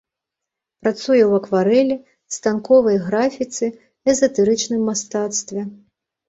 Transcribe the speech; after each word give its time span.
Працуе 0.85 1.19
ў 1.25 1.31
акварэлі, 1.41 1.97
станковай 2.37 2.97
графіцы, 3.09 3.65
эзатэрычным 4.15 4.81
мастацтве. 4.91 5.61